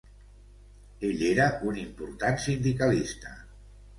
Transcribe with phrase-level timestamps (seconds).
[1.09, 3.37] Ell era un important sindicalista.